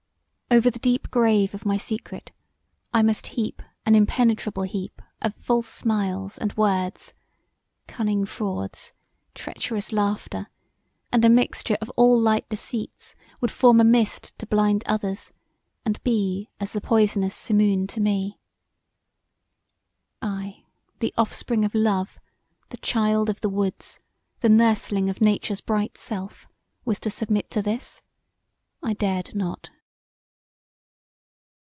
Over 0.53 0.69
the 0.69 0.79
deep 0.79 1.09
grave 1.11 1.53
of 1.53 1.65
my 1.65 1.77
secret 1.77 2.33
I 2.93 3.03
must 3.03 3.27
heap 3.27 3.61
an 3.85 3.95
impenetrable 3.95 4.63
heap 4.63 5.01
of 5.21 5.33
false 5.35 5.69
smiles 5.69 6.37
and 6.37 6.51
words: 6.57 7.13
cunning 7.87 8.25
frauds, 8.25 8.91
treacherous 9.33 9.93
laughter 9.93 10.49
and 11.09 11.23
a 11.23 11.29
mixture 11.29 11.77
of 11.79 11.89
all 11.95 12.19
light 12.19 12.49
deceits 12.49 13.15
would 13.39 13.49
form 13.49 13.79
a 13.79 13.85
mist 13.85 14.37
to 14.39 14.45
blind 14.45 14.83
others 14.87 15.31
and 15.85 16.03
be 16.03 16.49
as 16.59 16.73
the 16.73 16.81
poisonous 16.81 17.33
simoon 17.33 17.87
to 17.87 18.01
me. 18.01 18.37
I, 20.21 20.65
the 20.99 21.13
offspring 21.17 21.63
of 21.63 21.73
love, 21.73 22.19
the 22.71 22.77
child 22.79 23.29
of 23.29 23.39
the 23.39 23.47
woods, 23.47 23.99
the 24.41 24.49
nursling 24.49 25.09
of 25.09 25.21
Nature's 25.21 25.61
bright 25.61 25.97
self 25.97 26.45
was 26.83 26.99
to 26.99 27.09
submit 27.09 27.49
to 27.51 27.61
this? 27.61 28.01
I 28.83 28.91
dared 28.93 29.33
not. 29.33 29.69